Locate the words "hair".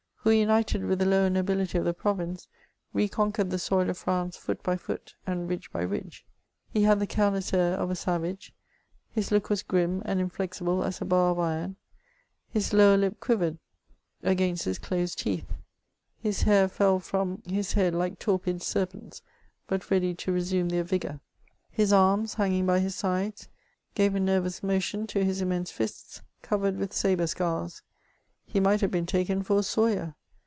16.43-16.67